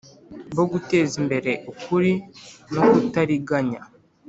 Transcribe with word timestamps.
bo 0.55 0.63
guteza 0.71 1.13
imbere 1.23 1.51
ukuri 1.71 2.11
no 2.73 2.81
kutariganya 2.91 3.81